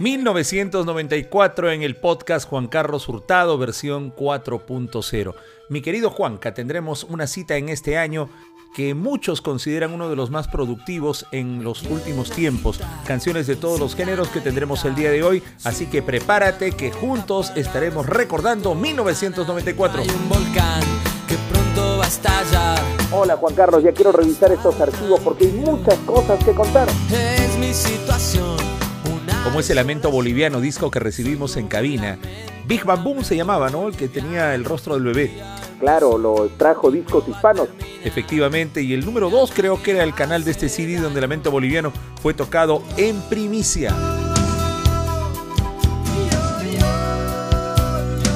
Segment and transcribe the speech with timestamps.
[0.00, 5.34] 1994 en el podcast Juan Carlos Hurtado, versión 4.0.
[5.68, 8.30] Mi querido Juanca, tendremos una cita en este año
[8.74, 12.80] que muchos consideran uno de los más productivos en los últimos tiempos.
[13.06, 16.90] Canciones de todos los géneros que tendremos el día de hoy, así que prepárate que
[16.90, 20.02] juntos estaremos recordando 1994.
[20.02, 20.80] un volcán
[21.28, 22.80] que pronto va a estallar.
[23.10, 26.88] Hola Juan Carlos, ya quiero revisar estos archivos porque hay muchas cosas que contar.
[27.12, 28.69] Es mi situación
[29.44, 32.18] como ese lamento boliviano disco que recibimos en cabina.
[32.66, 33.88] Big Bam Boom se llamaba, ¿no?
[33.88, 35.32] El que tenía el rostro del bebé.
[35.80, 37.68] Claro, lo trajo discos hispanos.
[38.04, 41.50] Efectivamente, y el número 2 creo que era el canal de este CD donde Lamento
[41.50, 43.94] Boliviano fue tocado en primicia.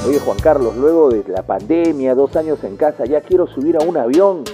[0.06, 3.84] Oye Juan Carlos, luego de la pandemia, dos años en casa, ya quiero subir a
[3.84, 4.45] un avión.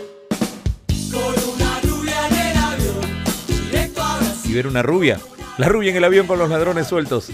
[4.44, 5.18] Y ver una rubia.
[5.58, 7.30] La rubia en el avión con los ladrones sueltos.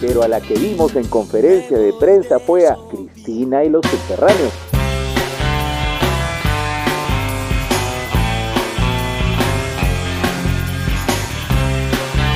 [0.00, 4.52] Pero a la que vimos en conferencia de prensa fue a Cristina y los subterráneos.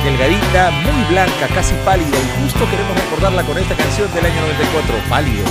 [0.07, 4.95] delgadita, muy blanca, casi pálida y justo queremos recordarla con esta canción del año 94,
[5.09, 5.43] Pálido.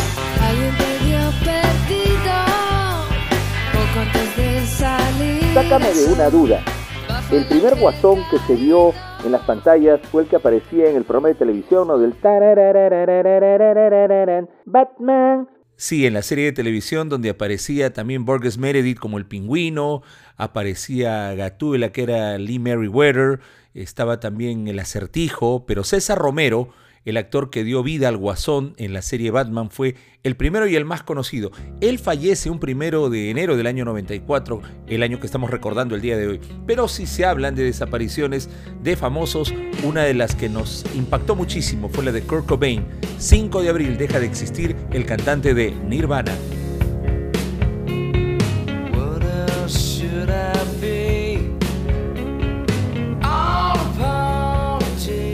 [5.56, 6.62] Sácame de una duda.
[7.32, 8.92] El primer guasón que se vio
[9.24, 12.14] en las pantallas fue el que aparecía en el programa de televisión o del
[14.66, 15.48] Batman.
[15.76, 20.02] Sí, en la serie de televisión donde aparecía también Burgess Meredith como el pingüino,
[20.36, 23.40] aparecía Gatúbela que era Lee Merriweather,
[23.72, 26.68] estaba también el acertijo, pero César Romero
[27.06, 30.74] el actor que dio vida al Guasón en la serie Batman fue el primero y
[30.74, 31.52] el más conocido.
[31.80, 36.02] Él fallece un primero de enero del año 94, el año que estamos recordando el
[36.02, 36.40] día de hoy.
[36.66, 38.50] Pero si se hablan de desapariciones
[38.82, 42.84] de famosos, una de las que nos impactó muchísimo fue la de Kurt Cobain.
[43.18, 46.34] 5 de abril deja de existir el cantante de Nirvana.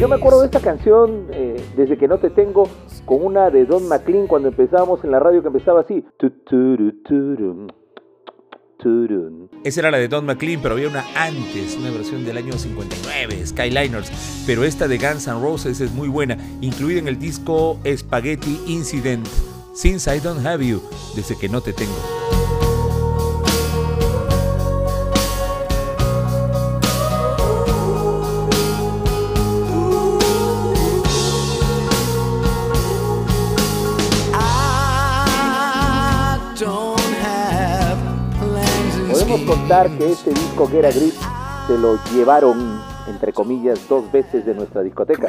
[0.03, 1.31] Yo me acuerdo de esta canción
[1.77, 2.69] desde que no te tengo
[3.05, 6.05] con una de Don McLean cuando empezábamos en la radio que empezaba así.
[9.65, 13.47] Esa era la de Don McLean, pero había una antes, una versión del año 59,
[13.47, 14.44] Skyliners.
[14.47, 19.27] Pero esta de Guns N' Roses es muy buena, incluida en el disco Spaghetti Incident,
[19.75, 20.82] Since I Don't Have You,
[21.15, 22.41] desde que no te tengo.
[39.52, 41.12] Contar que este disco Get Grip
[41.66, 45.28] se lo llevaron, entre comillas, dos veces de nuestra discoteca.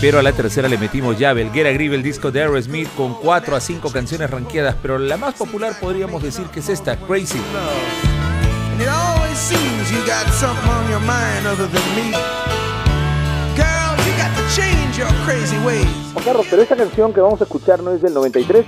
[0.00, 2.88] Pero a la tercera le metimos llave, el Get a Grip, el disco de Aerosmith
[2.96, 6.96] con cuatro a cinco canciones ranqueadas, pero la más popular podríamos decir que es esta,
[6.96, 7.38] Crazy.
[16.14, 18.64] Juan Carlos, pero esta canción que vamos a escuchar no es del 93.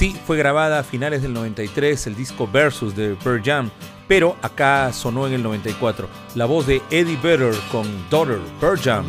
[0.00, 3.70] Sí, fue grabada a finales del 93, el disco Versus de Pearl Jam,
[4.08, 6.08] pero acá sonó en el 94.
[6.36, 9.06] La voz de Eddie Vedder con Daughter, Pearl Jam.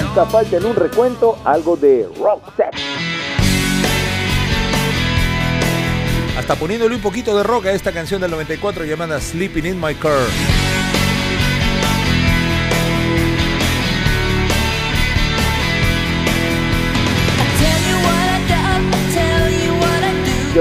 [0.00, 2.74] Nunca falta en un recuento algo de rock set.
[6.38, 9.94] Hasta poniéndole un poquito de rock a esta canción del 94 llamada Sleeping in My
[9.94, 10.63] Car.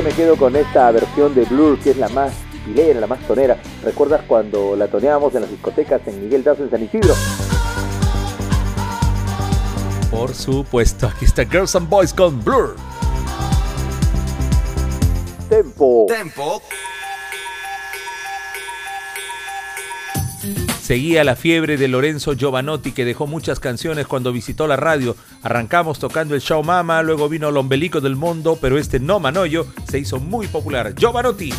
[0.04, 2.34] Me quedo con esta versión de Blur, que es la más
[2.66, 3.58] pilera, la más tonera.
[3.84, 7.14] ¿Recuerdas cuando la toneábamos en las discotecas en Miguel Dazo en San Isidro?
[10.12, 12.76] Por supuesto, aquí está Girls and Boys con Blur.
[15.50, 16.06] Tempo.
[16.10, 16.62] Tempo.
[20.84, 25.16] Seguía la fiebre de Lorenzo Giovanotti que dejó muchas canciones cuando visitó la radio.
[25.42, 29.66] Arrancamos tocando el show Mama, luego vino el ombelico del mundo, pero este no manoyo
[29.88, 30.94] se hizo muy popular.
[30.94, 31.54] Giovanotti.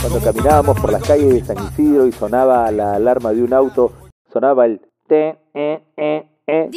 [0.00, 3.92] Cuando caminábamos por las calles de San Isidro y sonaba la alarma de un auto,
[4.32, 6.70] sonaba el te, e, e, e.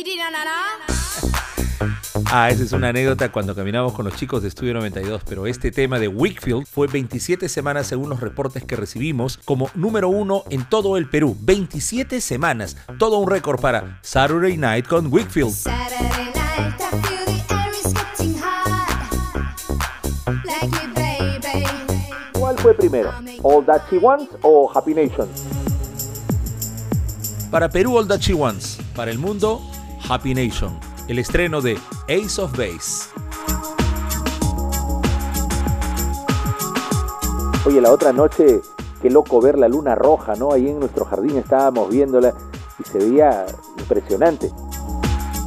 [2.26, 5.72] Ah, esa es una anécdota cuando caminamos con los chicos de Estudio 92, pero este
[5.72, 10.64] tema de Wickfield fue 27 semanas según los reportes que recibimos como número uno en
[10.66, 11.36] todo el Perú.
[11.40, 15.54] 27 semanas, todo un récord para Saturday Night con Wickfield.
[22.34, 23.12] ¿Cuál fue primero?
[23.44, 25.28] ¿All That She Wants o Happy Nation?
[27.50, 28.80] Para Perú, All That She Wants.
[28.96, 29.62] Para el mundo,
[30.08, 30.91] Happy Nation.
[31.08, 33.10] El estreno de Ace of Base.
[37.66, 38.62] Oye, la otra noche,
[39.02, 40.54] qué loco ver la luna roja, ¿no?
[40.54, 42.34] Ahí en nuestro jardín estábamos viéndola
[42.80, 43.46] y se veía
[43.78, 44.52] impresionante.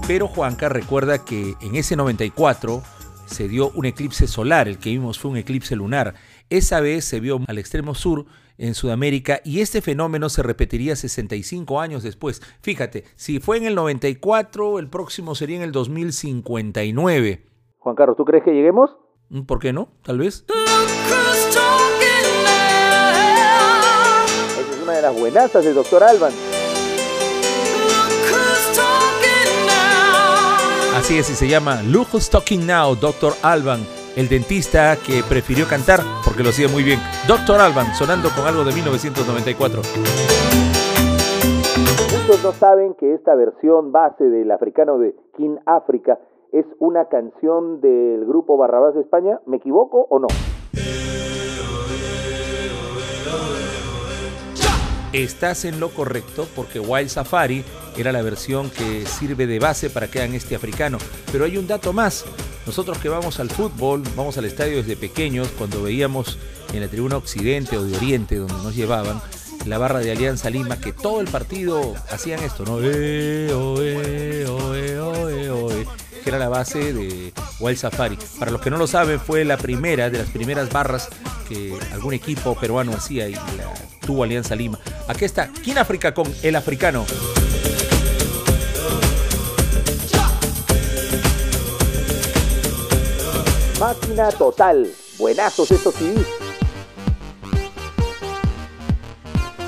[0.07, 2.83] Pero Juanca recuerda que en ese 94
[3.27, 6.15] se dio un eclipse solar, el que vimos fue un eclipse lunar.
[6.51, 8.27] Esa vez se vio al extremo sur
[8.59, 12.43] en Sudamérica y este fenómeno se repetiría 65 años después.
[12.61, 17.47] Fíjate, si fue en el 94, el próximo sería en el 2059.
[17.79, 18.91] Juan Carlos, ¿tú crees que lleguemos?
[19.29, 19.89] Mm, ¿Por qué no?
[20.03, 20.45] Tal vez.
[24.49, 26.33] Esa es una de las buenazas del doctor Alban.
[30.95, 33.35] Así es, y se llama Who's Talking Now, Dr.
[33.43, 33.85] Alban,
[34.17, 36.99] el dentista que prefirió cantar porque lo hacía muy bien.
[37.27, 37.61] Dr.
[37.61, 39.83] Alban, sonando con algo de 1994.
[42.13, 46.19] Muchos no saben que esta versión base del africano de King Africa
[46.53, 49.41] es una canción del grupo Barrabás de España.
[49.47, 50.29] ¿Me equivoco o no?
[55.15, 57.63] Estás en lo correcto porque Wild Safari
[57.97, 60.99] era la versión que sirve de base para que hagan este africano.
[61.31, 62.25] Pero hay un dato más.
[62.67, 66.37] Nosotros que vamos al fútbol, vamos al estadio desde pequeños, cuando veíamos
[66.73, 69.23] en la tribuna occidente o de oriente donde nos llevaban,
[69.67, 72.81] la barra de Alianza Lima, que todo el partido hacían esto, ¿no?
[72.83, 75.71] Eh, oh, eh, oh, eh, oh,
[76.25, 78.19] que era la base de Wild Safari.
[78.39, 81.09] Para los que no lo saben, fue la primera de las primeras barras
[81.49, 83.75] que algún equipo peruano hacía y la
[84.05, 84.81] tuvo Alianza Lima.
[85.07, 87.05] Aquí está King África con El Africano.
[93.79, 94.91] Máquina total.
[95.19, 96.27] Buenazos estos CDs.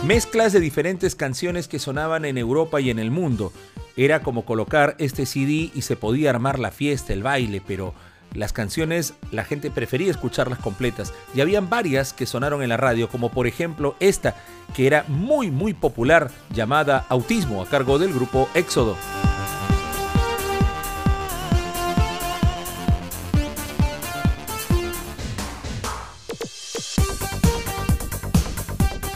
[0.05, 3.53] Mezclas de diferentes canciones que sonaban en Europa y en el mundo.
[3.99, 7.95] Era como colocar este CD y se podía armar la fiesta, el baile, pero
[8.35, 13.09] las canciones la gente prefería escucharlas completas y habían varias que sonaron en la radio,
[13.09, 14.37] como por ejemplo esta,
[14.75, 18.97] que era muy muy popular, llamada Autismo, a cargo del grupo Éxodo.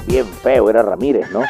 [0.06, 1.43] Bien feo era Ramírez, ¿no?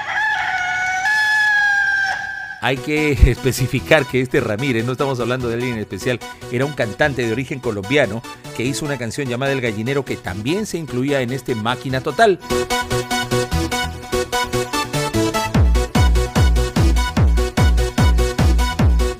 [2.60, 6.20] Hay que especificar que este Ramírez, no estamos hablando de alguien en especial,
[6.52, 8.22] era un cantante de origen colombiano
[8.56, 12.38] que hizo una canción llamada El Gallinero que también se incluía en este Máquina Total.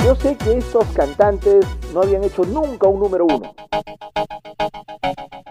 [0.04, 1.64] Yo sé que estos cantantes
[1.94, 3.54] no habían hecho nunca un número uno.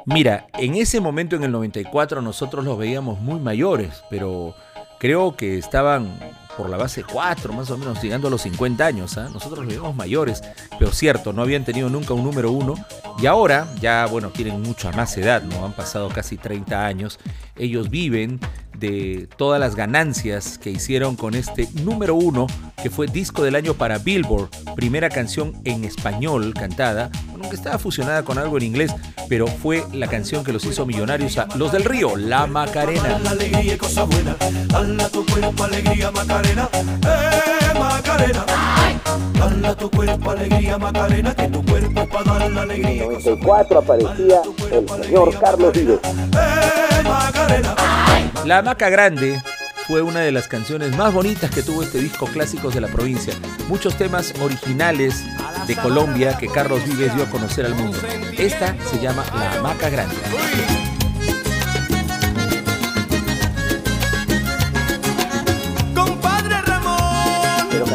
[0.05, 4.53] Mira, en ese momento en el 94 nosotros los veíamos muy mayores, pero
[4.99, 6.19] creo que estaban
[6.59, 9.17] por la base 4, más o menos, llegando a los 50 años.
[9.17, 9.29] ¿ah?
[9.31, 10.41] Nosotros los veíamos mayores,
[10.77, 12.75] pero cierto, no habían tenido nunca un número uno.
[13.17, 15.63] Y ahora, ya, bueno, tienen mucha más edad, ¿no?
[15.63, 17.17] Han pasado casi 30 años.
[17.55, 18.41] Ellos viven
[18.79, 22.47] de todas las ganancias que hicieron con este número uno,
[22.81, 28.23] que fue disco del año para Billboard, primera canción en español cantada, aunque estaba fusionada
[28.23, 28.91] con algo en inglés,
[29.27, 33.19] pero fue la canción que los hizo millonarios a Los del Río, La Macarena.
[36.11, 38.45] Macarena, eh Macarena.
[39.33, 43.03] Dala tu cuerpo alegría Macarena, que tu cuerpo para dar la alegría.
[43.03, 45.99] En 94 aparecía el señor Carlos Vives.
[46.03, 47.75] Eh Macarena.
[48.45, 49.41] La Maca Grande
[49.87, 53.33] fue una de las canciones más bonitas que tuvo este disco Clásicos de la Provincia.
[53.67, 55.25] Muchos temas originales
[55.67, 57.97] de Colombia que Carlos Vives dio a conocer al mundo.
[58.37, 60.15] Esta se llama La Maca Grande.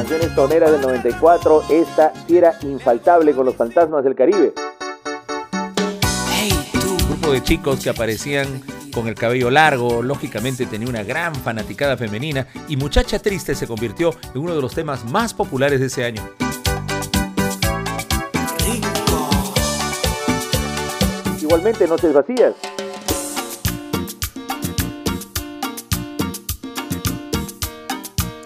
[0.06, 4.52] Canciones toneras del 94, esta sí era infaltable con los fantasmas del Caribe.
[6.86, 8.60] Un grupo de chicos que aparecían
[8.92, 14.10] con el cabello largo, lógicamente tenía una gran fanaticada femenina y Muchacha Triste se convirtió
[14.34, 16.22] en uno de los temas más populares de ese año.
[21.40, 22.54] Igualmente, Noches Vacías.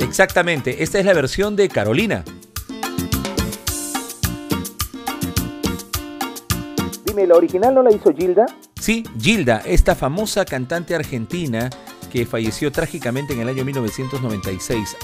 [0.09, 2.25] Exactamente, esta es la versión de Carolina.
[7.05, 8.47] dime, ¿la original no la hizo Gilda?
[8.81, 11.71] Sí, Gilda, esta famosa cantante argentina
[12.11, 14.97] que falleció trágicamente en el año 1996.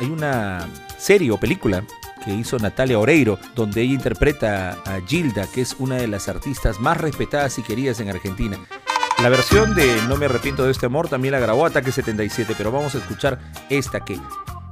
[0.00, 1.84] Hay una serie o película
[2.24, 6.80] que hizo Natalia Oreiro, donde ella interpreta a Gilda, que es una de las artistas
[6.80, 8.58] más respetadas y queridas en Argentina.
[9.22, 12.72] La versión de No me arrepiento de este amor también la grabó Ataque 77, pero
[12.72, 14.18] vamos a escuchar esta que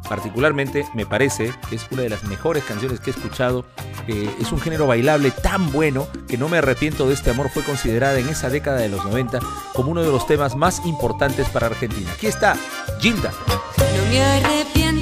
[0.09, 3.67] particularmente me parece es una de las mejores canciones que he escuchado.
[4.07, 7.63] Eh, es un género bailable tan bueno que No me arrepiento de este amor fue
[7.63, 9.39] considerada en esa década de los 90
[9.75, 12.11] como uno de los temas más importantes para Argentina.
[12.15, 12.57] Aquí está,
[13.01, 13.31] Gilda.
[13.77, 14.98] No me arrepiento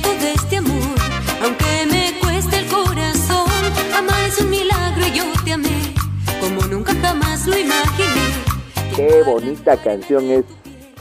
[8.97, 10.47] Qué bonita canción es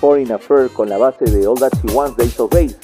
[0.01, 2.75] Foreign Affair con la base de All That She Wants de Ace of Base.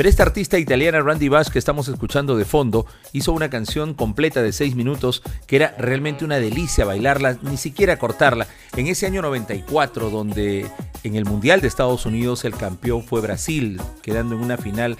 [0.00, 4.40] Pero esta artista italiana Randy Bass que estamos escuchando de fondo hizo una canción completa
[4.40, 8.46] de 6 minutos que era realmente una delicia bailarla, ni siquiera cortarla.
[8.78, 10.66] En ese año 94 donde
[11.02, 14.96] en el Mundial de Estados Unidos el campeón fue Brasil, quedando en una final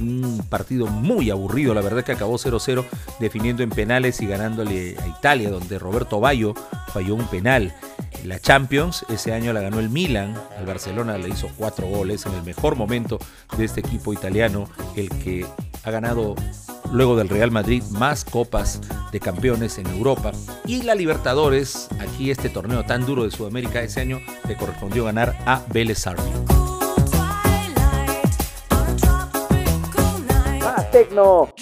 [0.00, 2.84] un partido muy aburrido, la verdad que acabó 0-0
[3.18, 6.54] definiendo en penales y ganándole a Italia donde Roberto Bayo
[6.92, 7.74] falló un penal.
[8.24, 12.32] La Champions ese año la ganó el Milan, al Barcelona le hizo cuatro goles en
[12.32, 13.18] el mejor momento
[13.58, 14.66] de este equipo italiano,
[14.96, 15.46] el que
[15.82, 16.34] ha ganado
[16.90, 18.80] luego del Real Madrid más copas
[19.12, 20.32] de campeones en Europa.
[20.64, 25.36] Y la Libertadores, aquí este torneo tan duro de Sudamérica ese año, le correspondió ganar
[25.44, 26.06] a Vélez.
[30.62, 31.52] ¡Más tecno!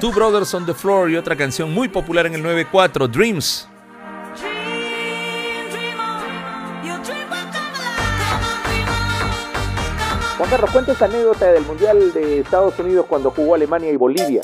[0.00, 3.66] Two Brothers on the Floor y otra canción muy popular en el 94, Dreams.
[10.36, 14.42] Juan Carlos, cuenta esta anécdota del Mundial de Estados Unidos cuando jugó Alemania y Bolivia.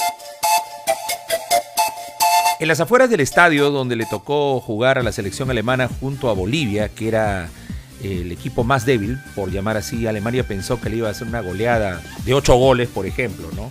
[2.59, 6.33] En las afueras del estadio donde le tocó jugar a la selección alemana junto a
[6.33, 7.51] Bolivia, que era
[8.03, 11.41] el equipo más débil, por llamar así, Alemania pensó que le iba a hacer una
[11.41, 13.71] goleada de 8 goles, por ejemplo, ¿no?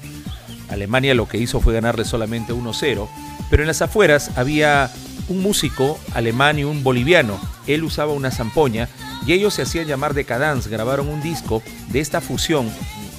[0.72, 3.08] Alemania lo que hizo fue ganarle solamente 1-0,
[3.50, 4.90] pero en las afueras había
[5.28, 7.40] un músico alemán y un boliviano.
[7.68, 8.90] Él usaba una zampoña
[9.26, 12.70] y ellos se hacían llamar Decadence, grabaron un disco de esta fusión,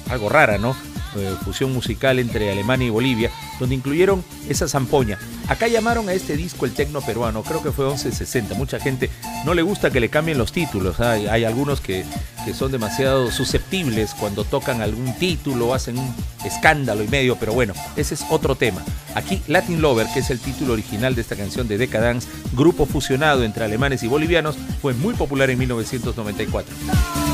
[0.09, 0.75] algo rara, ¿no?
[1.15, 3.29] Eh, fusión musical entre Alemania y Bolivia,
[3.63, 5.17] donde incluyeron esa zampoña.
[5.47, 8.55] Acá llamaron a este disco el tecno peruano, creo que fue 1160.
[8.55, 9.09] Mucha gente
[9.45, 10.99] no le gusta que le cambien los títulos.
[10.99, 12.03] Hay, hay algunos que,
[12.43, 17.73] que, son demasiado susceptibles cuando tocan algún título, hacen un escándalo y medio, pero bueno,
[17.95, 18.83] ese es otro tema.
[19.15, 23.45] Aquí Latin Lover, que es el título original de esta canción de Decadence, grupo fusionado
[23.45, 27.32] entre alemanes y bolivianos, fue muy popular en 1994.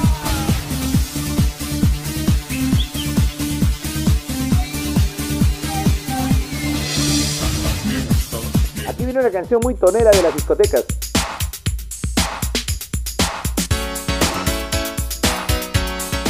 [9.19, 10.85] Una canción muy tonera de las discotecas.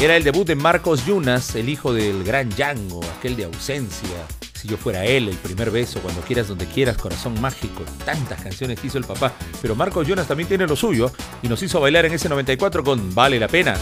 [0.01, 4.25] Era el debut de Marcos Yunas, el hijo del gran Django, aquel de ausencia.
[4.53, 8.79] Si yo fuera él, el primer beso, cuando quieras, donde quieras, corazón mágico, tantas canciones
[8.79, 9.33] que hizo el papá.
[9.61, 13.13] Pero Marcos Jonas también tiene lo suyo y nos hizo bailar en ese 94 con
[13.13, 13.75] Vale la pena.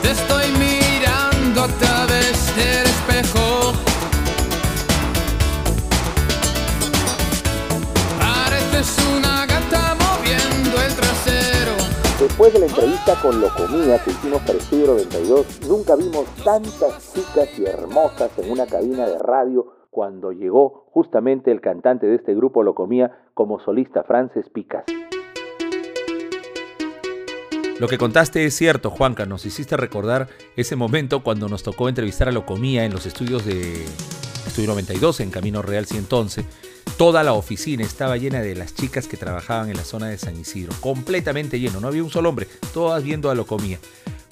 [0.00, 3.51] Te estoy mirando a través del espejo.
[12.22, 17.48] Después de la entrevista con Locomía que hicimos para Estudio 92, nunca vimos tantas chicas
[17.58, 22.62] y hermosas en una cabina de radio cuando llegó justamente el cantante de este grupo
[22.62, 24.84] Locomía como solista, Frances Picas.
[27.80, 32.28] Lo que contaste es cierto, Juanca, nos hiciste recordar ese momento cuando nos tocó entrevistar
[32.28, 33.84] a Locomía en los estudios de
[34.46, 36.44] Estudio 92 en Camino Real 111.
[36.96, 40.38] Toda la oficina estaba llena de las chicas que trabajaban en la zona de San
[40.38, 43.78] Isidro, completamente lleno, no había un solo hombre, todas viendo a Locomía.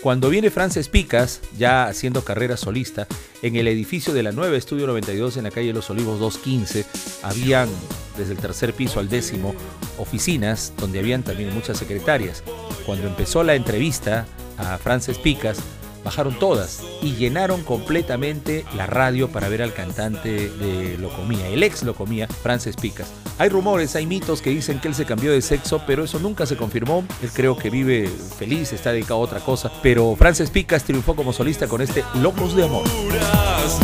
[0.03, 3.07] Cuando viene Frances Picas, ya haciendo carrera solista,
[3.43, 6.87] en el edificio de la nueva Estudio 92 en la calle Los Olivos 215,
[7.23, 7.69] habían
[8.17, 9.55] desde el tercer piso al décimo
[9.99, 12.43] oficinas donde habían también muchas secretarias.
[12.87, 14.27] Cuando empezó la entrevista
[14.57, 15.59] a Frances Picas,
[16.05, 21.83] bajaron todas y llenaron completamente la radio para ver al cantante de Locomía, el ex
[21.83, 23.09] Locomía, Frances Picas.
[23.39, 26.45] Hay rumores, hay mitos que dicen que él se cambió de sexo, pero eso nunca
[26.45, 27.05] se confirmó.
[27.23, 29.71] Él creo que vive feliz, está dedicado a otra cosa.
[29.83, 32.85] Pero Frances Picas triunfó como solista con este Locos de Amor.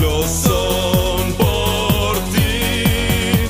[0.01, 3.47] Lo son por ti.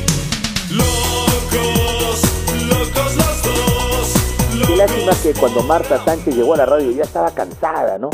[0.70, 2.23] Locos,
[2.68, 4.66] locos los dos.
[4.66, 8.11] Qué lástima que cuando Marta Sánchez llegó a la radio ya estaba cansada, ¿no?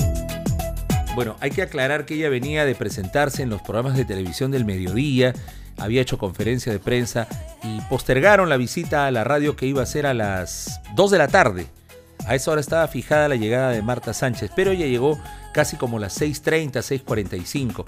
[1.15, 4.65] Bueno, hay que aclarar que ella venía de presentarse en los programas de televisión del
[4.65, 5.35] mediodía,
[5.77, 7.29] había hecho conferencia de prensa
[7.63, 11.19] y postergaron la visita a la radio que iba a ser a las 2 de
[11.19, 11.67] la tarde.
[12.27, 15.19] A esa hora estaba fijada la llegada de Marta Sánchez, pero ella llegó
[15.53, 17.85] casi como las 6.30, 6.45.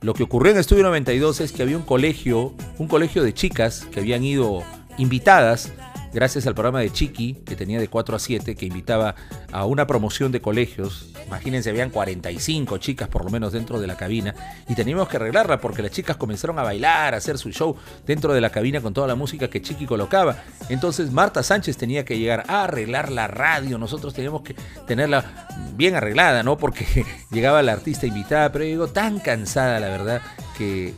[0.00, 3.86] Lo que ocurrió en Estudio 92 es que había un colegio, un colegio de chicas
[3.92, 4.62] que habían ido
[4.98, 5.72] invitadas
[6.16, 9.14] gracias al programa de Chiqui, que tenía de 4 a 7, que invitaba
[9.52, 11.10] a una promoción de colegios.
[11.26, 14.34] Imagínense, habían 45 chicas por lo menos dentro de la cabina
[14.66, 18.32] y teníamos que arreglarla porque las chicas comenzaron a bailar, a hacer su show dentro
[18.32, 20.42] de la cabina con toda la música que Chiqui colocaba.
[20.70, 24.56] Entonces Marta Sánchez tenía que llegar a arreglar la radio, nosotros teníamos que
[24.86, 26.56] tenerla bien arreglada, ¿no?
[26.56, 30.22] Porque llegaba la artista invitada, pero llegó tan cansada, la verdad,
[30.56, 30.94] que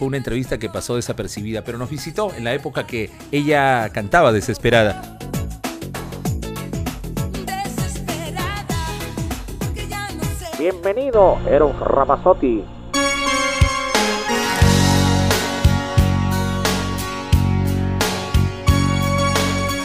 [0.00, 4.32] fue una entrevista que pasó desapercibida, pero nos visitó en la época que ella cantaba
[4.32, 5.18] desesperada.
[10.58, 12.64] Bienvenido, Eros Ramazzotti.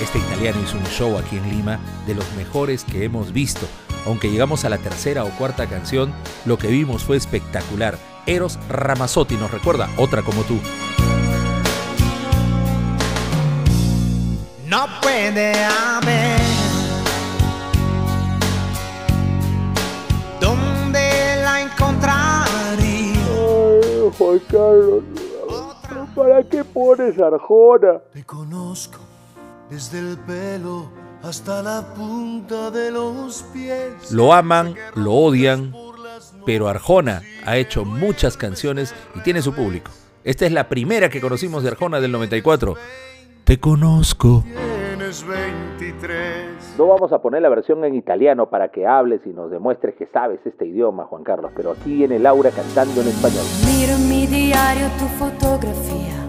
[0.02, 3.68] Este italiano hizo un show aquí en Lima de los mejores que hemos visto.
[4.06, 6.14] Aunque llegamos a la tercera o cuarta canción,
[6.46, 8.15] lo que vimos fue espectacular.
[8.28, 10.60] Eros Ramazzotti nos recuerda otra como tú.
[14.68, 16.40] No puede haber
[20.42, 23.14] ¿Dónde la encontraré?
[23.14, 25.04] Ay, Juan Carlos,
[26.16, 28.00] ¿para qué pones Arjona?
[28.12, 29.00] Te conozco
[29.70, 30.90] desde el pelo
[31.24, 34.12] hasta la punta de los pies.
[34.12, 35.74] Lo aman, lo odian,
[36.46, 39.92] pero Arjona ha hecho muchas canciones y tiene su público.
[40.24, 42.76] Esta es la primera que conocimos de Arjona del 94.
[43.44, 44.44] Te conozco.
[44.44, 46.76] Tienes 23.
[46.78, 50.08] No vamos a poner la versión en italiano para que hables y nos demuestres que
[50.08, 53.46] sabes este idioma, Juan Carlos, pero aquí viene Laura cantando en español.
[53.66, 56.26] Miro en mi diario tu fotografía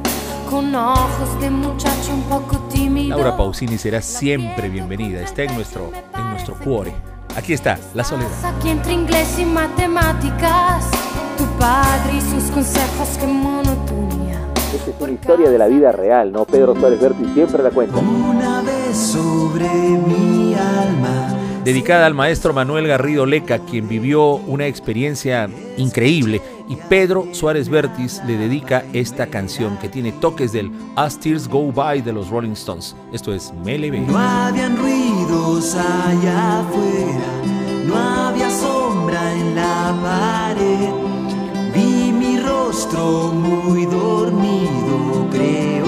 [0.51, 3.17] con ojos de muchacho un poco tímido.
[3.17, 5.23] Laura Pausini será siempre bienvenida.
[5.23, 7.16] Está en nuestro, en nuestro cuore.
[7.37, 8.31] Aquí está, La Soledad.
[8.45, 10.91] Aquí entre inglés y matemáticas,
[11.37, 14.41] tu padre y sus consejos, qué monotonía.
[14.75, 16.47] Esta es una historia de la vida real, ¿no?
[16.47, 17.99] Pedro Suárez Berti siempre la cuenta.
[17.99, 25.51] Una vez sobre mi alma Dedicada al maestro Manuel Garrido Leca, quien vivió una experiencia
[25.77, 26.41] increíble.
[26.69, 31.71] Y Pedro Suárez Vértiz le dedica esta canción que tiene toques del As Tears Go
[31.71, 32.97] By de los Rolling Stones.
[33.13, 34.01] Esto es Melebe.
[34.01, 37.43] No habían ruidos allá afuera,
[37.87, 40.91] no había sombra en la pared.
[41.73, 45.86] Vi mi rostro muy dormido, creo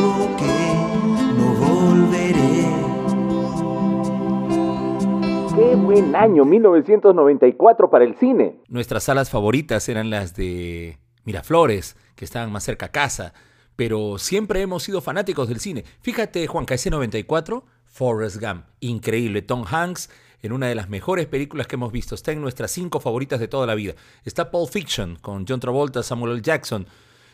[5.59, 8.61] Qué buen año, 1994 para el cine.
[8.69, 13.35] Nuestras salas favoritas eran las de Miraflores, que estaban más cerca a casa,
[13.75, 15.83] pero siempre hemos sido fanáticos del cine.
[16.01, 19.43] Fíjate, Juan, ese 94, Forrest Gump, increíble.
[19.43, 20.11] Tom Hanks
[20.43, 22.15] en una de las mejores películas que hemos visto.
[22.15, 23.95] Está en nuestras cinco favoritas de toda la vida.
[24.25, 26.41] Está Pulp Fiction con John Travolta, Samuel L.
[26.41, 26.87] Jackson.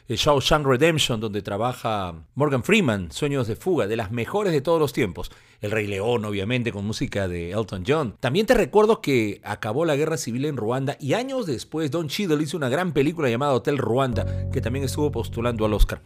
[0.08, 4.92] Shawshank Redemption, donde trabaja Morgan Freeman, Sueños de Fuga, de las mejores de todos los
[4.92, 5.30] tiempos.
[5.62, 8.16] El Rey León, obviamente, con música de Elton John.
[8.20, 12.42] También te recuerdo que acabó la guerra civil en Ruanda y años después Don Cheadle
[12.42, 16.02] hizo una gran película llamada Hotel Ruanda, que también estuvo postulando al Oscar.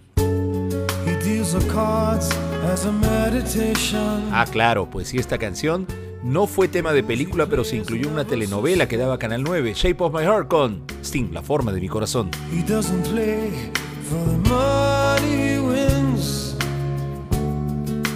[4.30, 5.88] Ah, claro, pues sí, esta canción
[6.22, 9.72] no fue tema de película, pero se incluyó en una telenovela que daba Canal 9,
[9.74, 12.30] Shape of My Heart, con Sting, La Forma de mi Corazón.
[12.52, 16.54] He for the money he wins.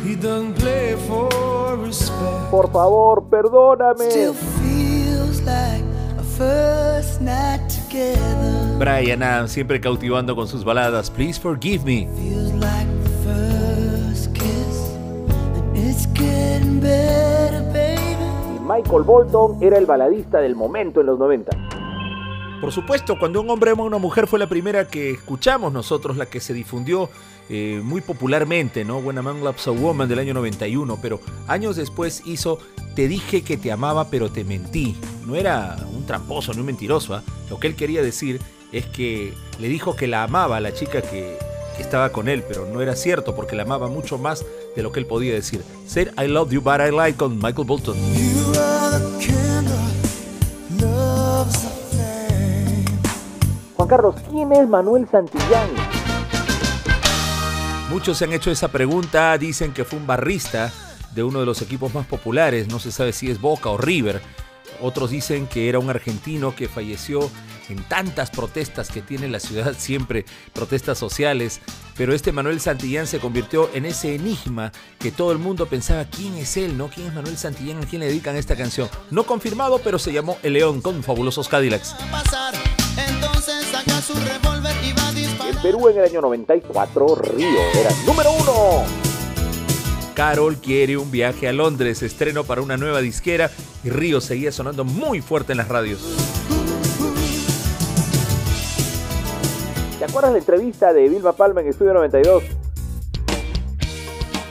[0.05, 1.29] He doesn't play for
[1.77, 2.51] respect.
[2.51, 4.11] Por favor, perdóname.
[4.11, 5.85] Still feels like
[6.19, 8.79] a first night together.
[8.79, 12.09] Brian Adams siempre cautivando con sus baladas, Please Forgive Me.
[12.17, 14.97] Feels like the first kiss.
[15.55, 18.01] And it's getting better, baby.
[18.57, 21.72] Y Michael Bolton era el baladista del momento en los 90.
[22.63, 26.17] Por supuesto, cuando un hombre ama a una mujer fue la primera que escuchamos nosotros,
[26.17, 27.11] la que se difundió
[27.49, 28.99] eh, muy popularmente, ¿no?
[28.99, 32.61] When a Man Loves a Woman del año 91, pero años después hizo
[32.95, 34.97] Te dije que te amaba pero te mentí.
[35.27, 37.25] No era un tramposo ni un mentiroso, ¿ah?
[37.51, 41.03] lo que él quería decir es que le dijo que la amaba a la chica
[41.03, 41.37] que,
[41.77, 44.47] que estaba con él, pero no era cierto porque la amaba mucho más
[44.77, 45.65] de lo que él podía decir.
[45.89, 48.32] Ser I love you but I like con Michael Bolton.
[53.93, 55.69] Carlos, ¿quién es Manuel Santillán?
[57.91, 60.73] Muchos se han hecho esa pregunta, dicen que fue un barrista
[61.15, 64.23] de uno de los equipos más populares, no se sabe si es Boca o River.
[64.81, 67.31] Otros dicen que era un argentino que falleció
[67.69, 70.25] en tantas protestas que tiene la ciudad siempre,
[70.55, 71.61] protestas sociales,
[71.95, 76.33] pero este Manuel Santillán se convirtió en ese enigma que todo el mundo pensaba, ¿quién
[76.37, 76.79] es él?
[76.79, 76.89] ¿No?
[76.89, 77.83] ¿Quién es Manuel Santillán?
[77.83, 78.89] ¿A quién le dedican esta canción?
[79.11, 81.95] No confirmado, pero se llamó El León con Fabulosos Cadillacs.
[84.05, 88.85] En Perú en el año 94, Río era número uno.
[90.15, 93.49] Carol quiere un viaje a Londres, estreno para una nueva disquera
[93.85, 96.01] y Río seguía sonando muy fuerte en las radios.
[100.01, 102.43] ¿Te acuerdas la entrevista de Vilma Palma en Estudio 92?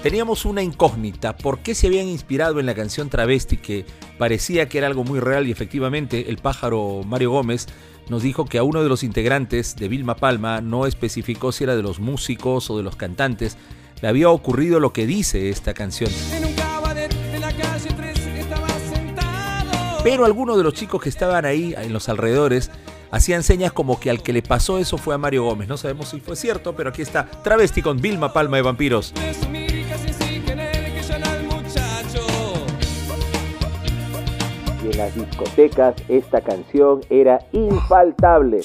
[0.01, 3.85] Teníamos una incógnita, ¿por qué se habían inspirado en la canción Travesti que
[4.17, 7.67] parecía que era algo muy real y efectivamente el pájaro Mario Gómez
[8.11, 11.77] nos dijo que a uno de los integrantes de Vilma Palma no especificó si era
[11.77, 13.55] de los músicos o de los cantantes,
[14.01, 16.11] le había ocurrido lo que dice esta canción.
[20.03, 22.69] Pero algunos de los chicos que estaban ahí en los alrededores
[23.11, 25.69] hacían señas como que al que le pasó eso fue a Mario Gómez.
[25.69, 29.13] No sabemos si fue cierto, pero aquí está Travesti con Vilma Palma de Vampiros.
[34.91, 38.61] En las discotecas esta canción era infaltable.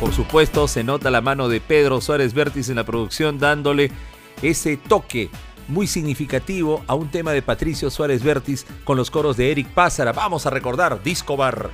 [0.00, 3.90] Por supuesto, se nota la mano de Pedro Suárez Vértiz en la producción dándole
[4.42, 5.28] ese toque
[5.66, 10.12] muy significativo a un tema de Patricio Suárez Vértiz con los coros de Eric Pázara.
[10.12, 11.70] Vamos a recordar Disco Bar.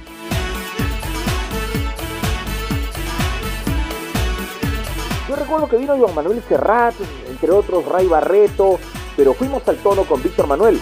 [5.29, 6.95] Yo recuerdo que vino Juan Manuel Serrat,
[7.35, 8.79] entre otros Ray Barreto,
[9.17, 10.81] pero fuimos al tono con Víctor Manuel.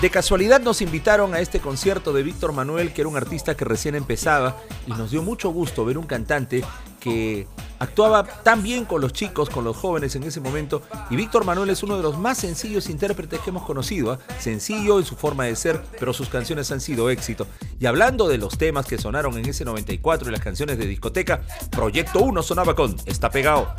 [0.00, 3.64] De casualidad nos invitaron a este concierto de Víctor Manuel, que era un artista que
[3.64, 4.56] recién empezaba,
[4.86, 6.62] y nos dio mucho gusto ver un cantante
[7.00, 7.46] que
[7.78, 11.70] actuaba tan bien con los chicos, con los jóvenes en ese momento, y Víctor Manuel
[11.70, 14.18] es uno de los más sencillos intérpretes que hemos conocido, ¿ah?
[14.38, 17.46] sencillo en su forma de ser, pero sus canciones han sido éxito.
[17.78, 21.42] Y hablando de los temas que sonaron en ese 94 y las canciones de discoteca,
[21.70, 23.74] Proyecto 1 sonaba con Está pegado.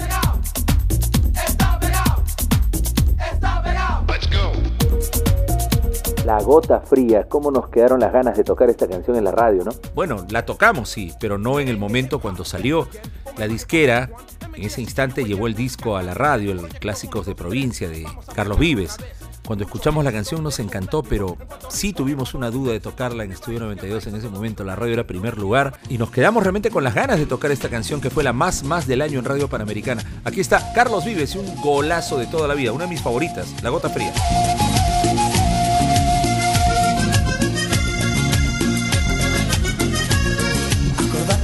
[6.27, 9.63] La gota fría, cómo nos quedaron las ganas de tocar esta canción en la radio,
[9.63, 9.71] ¿no?
[9.95, 12.89] Bueno, la tocamos, sí, pero no en el momento cuando salió.
[13.37, 14.09] La disquera
[14.53, 18.59] en ese instante llevó el disco a la radio, el Clásicos de Provincia de Carlos
[18.59, 18.97] Vives.
[19.45, 21.37] Cuando escuchamos la canción nos encantó, pero
[21.69, 24.65] sí tuvimos una duda de tocarla en Estudio 92 en ese momento.
[24.65, 27.69] La radio era primer lugar y nos quedamos realmente con las ganas de tocar esta
[27.69, 30.03] canción que fue la más más del año en Radio Panamericana.
[30.25, 33.63] Aquí está Carlos Vives y un golazo de toda la vida, una de mis favoritas,
[33.63, 34.11] La Gota Fría.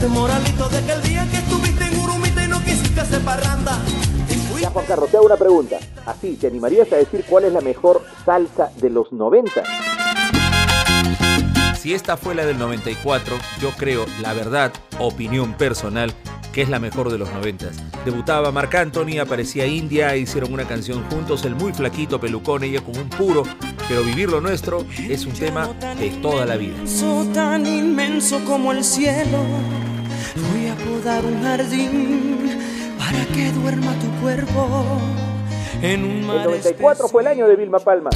[0.08, 3.78] Moralito, de aquel día que estuviste en Urumita y no quisiste hacer parranda.
[4.64, 5.78] Ya, Juan Carlos, te hago una pregunta.
[6.06, 9.62] Así, ¿te animarías a decir cuál es la mejor salsa de los 90?
[11.78, 16.14] Si esta fue la del 94, yo creo, la verdad, opinión personal,
[16.54, 17.72] que es la mejor de los 90.
[18.06, 22.98] Debutaba Marc Anthony, aparecía India, hicieron una canción juntos, el muy flaquito pelucón, ella con
[22.98, 23.44] un puro,
[23.90, 25.68] pero vivir lo nuestro es un tema
[26.00, 26.76] de toda la vida.
[27.34, 29.40] tan inmenso como el cielo.
[30.36, 32.60] Voy a podar un jardín
[32.98, 35.00] para que duerma tu cuerpo
[35.82, 38.10] en un El mar 94 fue el año de Vilma Palma.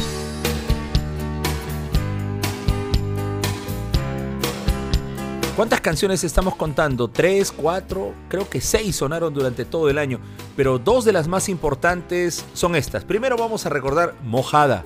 [5.57, 7.07] ¿Cuántas canciones estamos contando?
[7.07, 8.13] ¿Tres, cuatro?
[8.29, 10.19] Creo que seis sonaron durante todo el año,
[10.55, 13.03] pero dos de las más importantes son estas.
[13.03, 14.83] Primero vamos a recordar Mojada.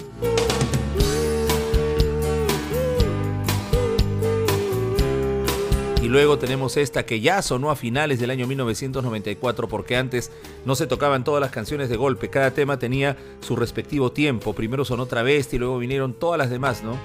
[6.12, 10.30] Luego tenemos esta que ya sonó a finales del año 1994 porque antes
[10.66, 14.54] no se tocaban todas las canciones de golpe, cada tema tenía su respectivo tiempo.
[14.54, 16.98] Primero sonó Travesti y luego vinieron todas las demás, ¿no?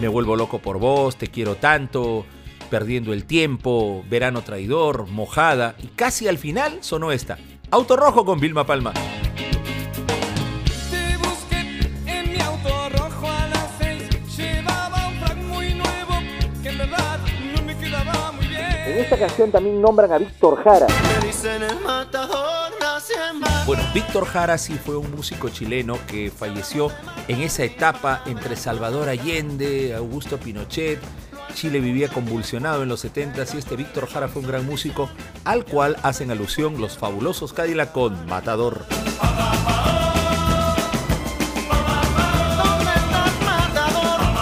[0.00, 2.24] Me vuelvo loco por vos, te quiero tanto,
[2.70, 7.36] perdiendo el tiempo, verano traidor, mojada y casi al final sonó esta.
[7.70, 8.94] Auto rojo con Vilma Palma.
[19.06, 20.88] Esta canción también nombran a Víctor Jara.
[23.64, 26.90] Bueno, Víctor Jara sí fue un músico chileno que falleció
[27.28, 30.98] en esa etapa entre Salvador Allende, Augusto Pinochet.
[31.54, 35.08] Chile vivía convulsionado en los 70 y este Víctor Jara fue un gran músico
[35.44, 38.86] al cual hacen alusión los fabulosos Cadillac con Matador.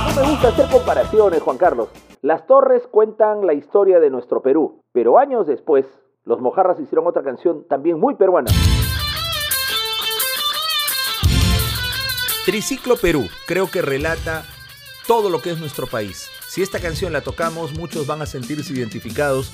[0.09, 1.89] No me gusta hacer comparaciones, Juan Carlos.
[2.25, 5.85] Las torres cuentan la historia de nuestro Perú, pero años después,
[6.25, 8.51] los Mojarras hicieron otra canción también muy peruana.
[12.47, 14.43] Triciclo Perú creo que relata
[15.07, 16.31] todo lo que es nuestro país.
[16.55, 19.51] Si esta canción la tocamos, muchos van a sentirse identificados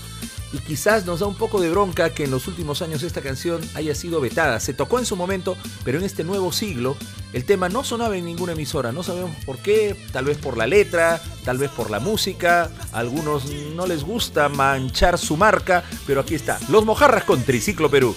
[0.52, 3.62] y quizás nos da un poco de bronca que en los últimos años esta canción
[3.72, 4.60] haya sido vetada.
[4.60, 6.98] Se tocó en su momento, pero en este nuevo siglo
[7.32, 8.92] el tema no sonaba en ninguna emisora.
[8.92, 12.70] No sabemos por qué, tal vez por la letra, tal vez por la música.
[12.92, 16.58] A algunos no les gusta manchar su marca, pero aquí está.
[16.68, 18.14] Los Mojarras con Triciclo Perú.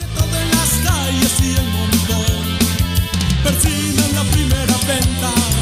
[4.14, 5.53] la primera.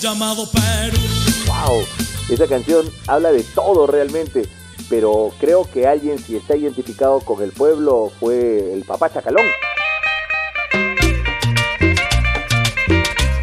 [0.00, 0.98] Llamado Perú.
[1.46, 1.82] ¡Wow!
[2.30, 4.48] Esa canción habla de todo realmente.
[4.88, 9.44] Pero creo que alguien, si está identificado con el pueblo, fue el papá Chacalón.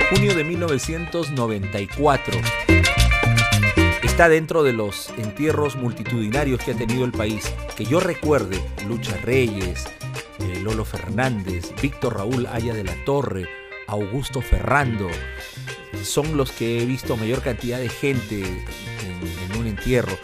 [0.09, 2.39] Junio de 1994.
[4.01, 7.53] Está dentro de los entierros multitudinarios que ha tenido el país.
[7.75, 9.85] Que yo recuerde, Lucha Reyes,
[10.39, 13.47] eh, Lolo Fernández, Víctor Raúl Aya de la Torre,
[13.87, 15.07] Augusto Ferrando,
[16.03, 20.17] son los que he visto mayor cantidad de gente en, en un entierro.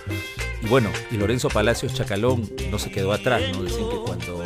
[0.62, 3.63] Y bueno, y Lorenzo Palacios Chacalón no se quedó atrás, ¿no?
[3.63, 4.43] Dicen que cuando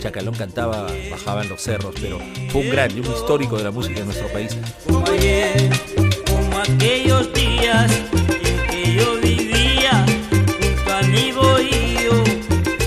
[0.00, 2.18] Chacalón cantaba bajaban los cerros, pero
[2.50, 4.56] fue un grande, un histórico de la música de nuestro país.
[4.86, 5.70] como ayer,
[6.26, 7.92] como aquellos días
[8.42, 10.06] en que yo vivía
[10.58, 12.24] junto a mi bohío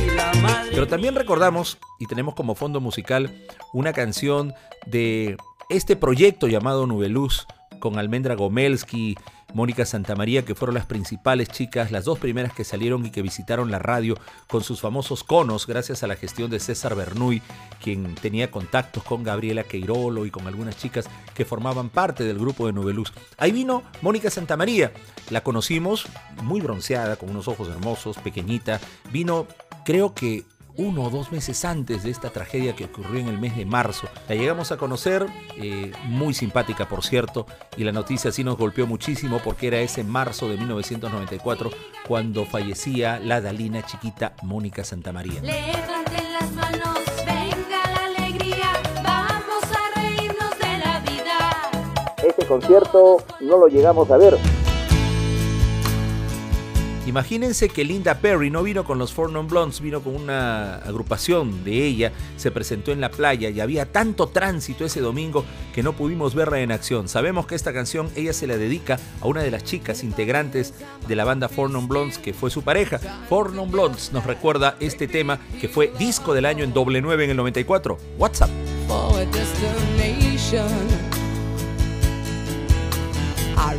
[0.04, 0.70] y la madre.
[0.72, 4.54] Pero también recordamos, y tenemos como fondo musical, una canción
[4.88, 5.38] de
[5.70, 7.46] este proyecto llamado Nubeluz,
[7.82, 9.18] con Almendra Gomelski,
[9.54, 13.70] Mónica Santamaría, que fueron las principales chicas, las dos primeras que salieron y que visitaron
[13.70, 14.16] la radio
[14.48, 17.42] con sus famosos conos, gracias a la gestión de César Bernuy,
[17.84, 22.68] quien tenía contactos con Gabriela Queirolo y con algunas chicas que formaban parte del grupo
[22.68, 23.12] de Nubeluz.
[23.38, 24.94] Ahí vino Mónica Santamaría,
[25.30, 26.06] la conocimos
[26.44, 28.80] muy bronceada, con unos ojos hermosos, pequeñita,
[29.12, 29.48] vino
[29.84, 30.46] creo que
[30.78, 34.08] uno o dos meses antes de esta tragedia que ocurrió en el mes de marzo.
[34.28, 35.26] La llegamos a conocer,
[35.58, 37.46] eh, muy simpática por cierto,
[37.78, 41.72] y la noticia sí nos golpeó muchísimo porque era ese marzo de 1994
[42.08, 45.42] cuando fallecía la Dalina chiquita Mónica Santamaría.
[45.42, 48.72] Levanten las manos, venga la alegría,
[49.04, 51.72] vamos a reírnos de la vida.
[52.28, 54.38] Este concierto no lo llegamos a ver.
[57.08, 61.64] Imagínense que Linda Perry no vino con los Four Non Blondes, vino con una agrupación
[61.64, 65.94] de ella, se presentó en la playa y había tanto tránsito ese domingo que no
[65.94, 67.08] pudimos verla en acción.
[67.08, 70.76] Sabemos que esta canción ella se la dedica a una de las chicas integrantes
[71.08, 73.00] de la banda Four Non Blondes que fue su pareja.
[73.28, 77.24] Four Non Blondes nos recuerda este tema que fue disco del año en doble 9
[77.24, 77.98] en el 94.
[78.20, 78.50] WhatsApp.
[83.58, 83.78] I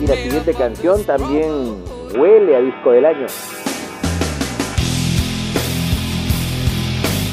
[0.00, 1.76] Y la siguiente canción también
[2.16, 3.26] huele a disco del año.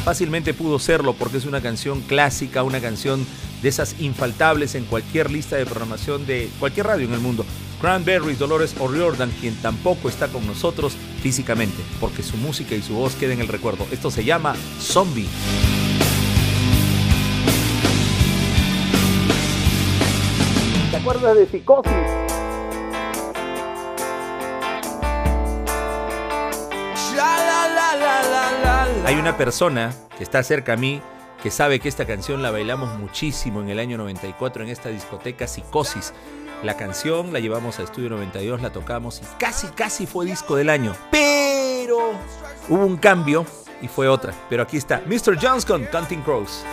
[0.03, 3.25] Fácilmente pudo serlo porque es una canción clásica, una canción
[3.61, 7.45] de esas infaltables en cualquier lista de programación de cualquier radio en el mundo.
[7.81, 13.15] Cranberries, Dolores O'Riordan, quien tampoco está con nosotros físicamente, porque su música y su voz
[13.15, 13.85] queda en el recuerdo.
[13.91, 15.27] Esto se llama Zombie.
[21.09, 21.91] Acuerdas de Psicosis?
[29.05, 31.01] Hay una persona que está cerca a mí
[31.41, 35.47] que sabe que esta canción la bailamos muchísimo en el año 94 en esta discoteca
[35.47, 36.13] Psicosis.
[36.63, 40.69] La canción la llevamos a Estudio 92, la tocamos y casi, casi fue disco del
[40.69, 40.93] año.
[41.11, 42.15] Pero
[42.67, 43.45] hubo un cambio
[43.81, 44.33] y fue otra.
[44.49, 45.37] Pero aquí está Mr.
[45.41, 46.65] Jones con Counting Crows.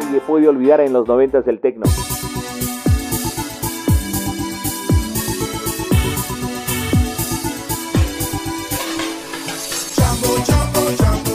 [0.00, 1.84] Nadie puede olvidar en los 90 el tecno.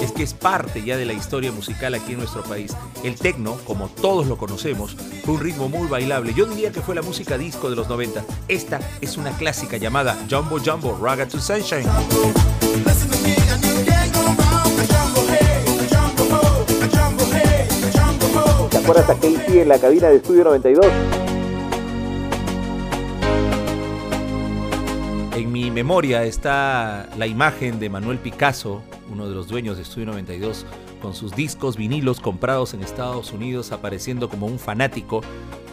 [0.02, 2.76] Es que es parte ya de la historia musical aquí en nuestro país.
[3.04, 6.34] El tecno, como todos lo conocemos, fue un ritmo muy bailable.
[6.34, 8.24] Yo diría que fue la música disco de los 90.
[8.48, 11.86] Esta es una clásica llamada Jumbo Jumbo Raga to Sunshine.
[18.86, 20.86] Acuerdas a en la cabina de Estudio 92?
[25.36, 30.06] En mi memoria está la imagen de Manuel Picasso, uno de los dueños de Estudio
[30.06, 30.68] 92,
[31.02, 35.22] con sus discos vinilos comprados en Estados Unidos, apareciendo como un fanático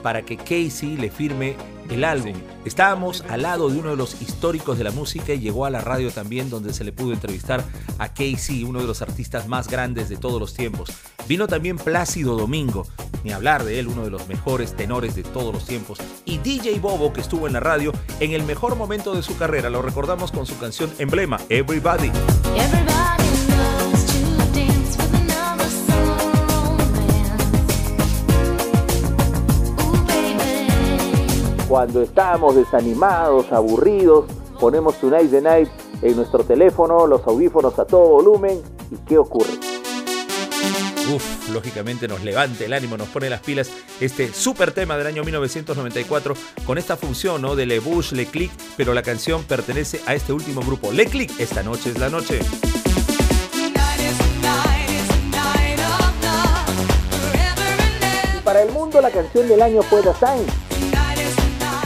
[0.02, 1.56] para que Casey le firme
[1.90, 2.34] el álbum.
[2.64, 5.80] Estábamos al lado de uno de los históricos de la música y llegó a la
[5.80, 7.64] radio también donde se le pudo entrevistar
[7.98, 10.90] a Casey, uno de los artistas más grandes de todos los tiempos.
[11.28, 12.86] Vino también Plácido Domingo,
[13.24, 15.98] ni hablar de él, uno de los mejores tenores de todos los tiempos.
[16.24, 19.70] Y DJ Bobo, que estuvo en la radio en el mejor momento de su carrera.
[19.70, 22.10] Lo recordamos con su canción emblema, Everybody.
[31.72, 34.26] Cuando estamos desanimados, aburridos,
[34.60, 35.70] ponemos Tonight the Night
[36.02, 39.52] en nuestro teléfono, los audífonos a todo volumen y ¿qué ocurre?
[41.14, 45.24] Uf, lógicamente nos levanta el ánimo, nos pone las pilas este super tema del año
[45.24, 46.34] 1994
[46.66, 47.56] con esta función ¿no?
[47.56, 51.40] de Le Bush, Le Click, pero la canción pertenece a este último grupo, Le Click,
[51.40, 52.40] esta noche es la noche.
[58.44, 60.61] Para el mundo la canción del año fue The Sign.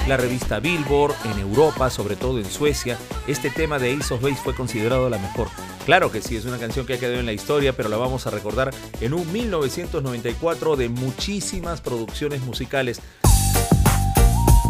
[0.07, 4.37] La revista Billboard, en Europa, sobre todo en Suecia, este tema de Ace of Base
[4.37, 5.49] fue considerado la mejor.
[5.85, 8.25] Claro que sí, es una canción que ha quedado en la historia, pero la vamos
[8.29, 13.01] a recordar en un 1994 de muchísimas producciones musicales.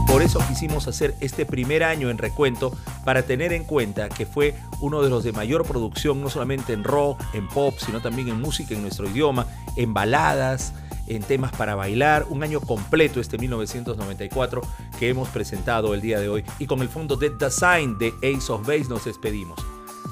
[0.06, 2.72] Por eso quisimos hacer este primer año en recuento
[3.04, 6.82] para tener en cuenta que fue uno de los de mayor producción, no solamente en
[6.82, 9.46] rock, en pop, sino también en música en nuestro idioma,
[9.76, 10.72] en baladas,
[11.06, 14.62] en temas para bailar, un año completo este 1994
[14.98, 18.14] que hemos presentado el día de hoy y con el fondo de The Sign de
[18.18, 19.58] Ace of Base nos despedimos.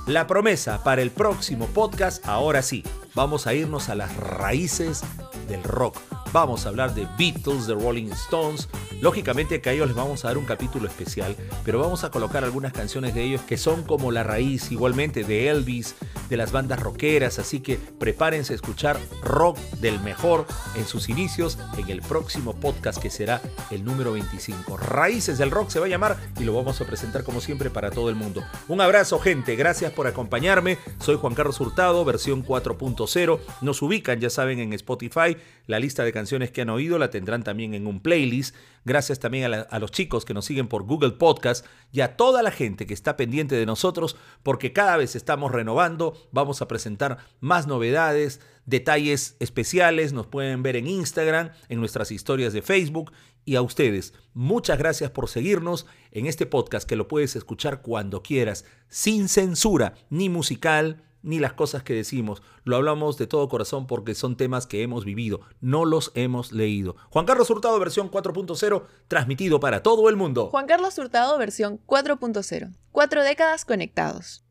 [0.07, 5.03] La promesa para el próximo podcast, ahora sí, vamos a irnos a las raíces
[5.49, 5.97] del rock.
[6.31, 8.69] Vamos a hablar de Beatles, de Rolling Stones.
[9.01, 12.45] Lógicamente que a ellos les vamos a dar un capítulo especial, pero vamos a colocar
[12.45, 15.95] algunas canciones de ellos que son como la raíz igualmente de Elvis,
[16.29, 21.59] de las bandas rockeras, así que prepárense a escuchar rock del mejor en sus inicios
[21.77, 24.77] en el próximo podcast que será el número 25.
[24.77, 27.91] Raíces del rock se va a llamar y lo vamos a presentar como siempre para
[27.91, 28.45] todo el mundo.
[28.69, 30.79] Un abrazo gente, gracias por acompañarme.
[31.01, 33.41] Soy Juan Carlos Hurtado, versión 4.0.
[33.61, 35.37] Nos ubican, ya saben, en Spotify.
[35.67, 38.55] La lista de canciones que han oído la tendrán también en un playlist.
[38.85, 42.51] Gracias también a, los chicos que nos siguen por Google Podcast y a toda la
[42.51, 46.15] gente que está pendiente de nosotros porque cada vez estamos renovando.
[46.33, 50.13] Vamos a presentar más novedades, detalles especiales.
[50.13, 53.13] Nos pueden ver en Instagram, en nuestras historias de Facebook.
[53.47, 58.23] Y a ustedes, muchas gracias por seguirnos en este podcast que lo puedes escuchar cuando
[58.23, 62.43] quieras, sin censura, ni musical, ni las cosas que decimos.
[62.63, 66.95] Lo hablamos de todo corazón porque son temas que hemos vivido, no los hemos leído.
[67.11, 70.49] Juan Carlos Hurtado, versión 4.0, transmitido para todo el mundo.
[70.51, 72.73] Juan Carlos Hurtado, versión 4.0.
[72.93, 74.44] Cuatro décadas conectados.